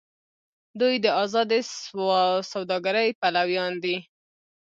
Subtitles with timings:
[0.79, 1.59] دوی د ازادې
[2.51, 3.97] سوداګرۍ پلویان دي.